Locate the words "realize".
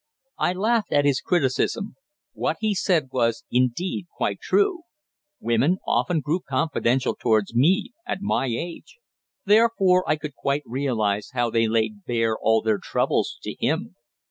10.65-11.29